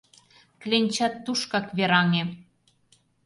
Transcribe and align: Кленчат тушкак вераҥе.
Кленчат 0.61 1.13
тушкак 1.25 1.67
вераҥе. 1.77 2.23